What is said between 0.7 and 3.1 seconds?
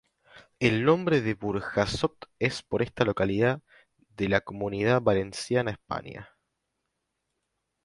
nombre de Burjasot es por esta